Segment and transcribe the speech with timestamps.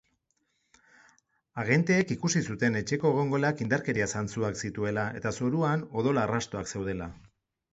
[1.63, 7.13] Agenteek ikusi zuten etxeko egongelak indarkeria zantzuak zituela eta zoruan odol arrastoak zeudela.